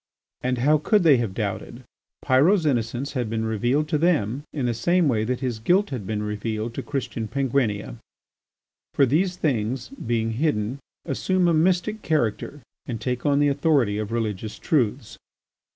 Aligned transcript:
And 0.41 0.57
how 0.57 0.79
could 0.79 1.03
they 1.03 1.17
have 1.17 1.35
doubted? 1.35 1.83
Pyrot's 2.25 2.65
innocence 2.65 3.13
had 3.13 3.29
been 3.29 3.45
revealed 3.45 3.87
to 3.89 3.99
them 3.99 4.45
in 4.51 4.65
the 4.65 4.73
same 4.73 5.07
way 5.07 5.23
that 5.25 5.41
his 5.41 5.59
guilt 5.59 5.91
had 5.91 6.07
been 6.07 6.23
revealed 6.23 6.73
to 6.73 6.81
Christian 6.81 7.27
Penguinia's; 7.27 7.97
for 8.95 9.05
these 9.05 9.35
things, 9.35 9.89
being 9.89 10.31
hidden, 10.31 10.79
assume 11.05 11.47
a 11.47 11.53
mystic 11.53 12.01
character 12.01 12.61
and 12.87 12.99
take 12.99 13.27
on 13.27 13.37
the 13.37 13.47
authority 13.49 13.99
of 13.99 14.11
religious 14.11 14.57
truths. 14.57 15.19